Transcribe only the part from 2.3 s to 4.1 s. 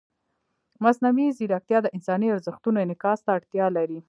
ارزښتونو انعکاس ته اړتیا لري.